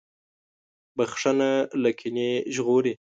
•بښل 0.97 1.39
له 1.81 1.91
کینې 1.99 2.29
ژغوري. 2.55 2.93